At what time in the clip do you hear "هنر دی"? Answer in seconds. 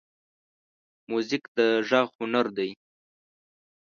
2.17-2.69